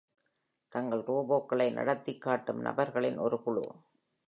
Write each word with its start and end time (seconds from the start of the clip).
தங்கள் 0.73 1.03
ரோபோக்களை 1.03 1.71
நடத்திக் 1.71 2.21
காட்டும் 2.21 2.61
நபர்களின் 2.61 3.17
ஒரு 3.17 3.39
குழு 3.43 3.65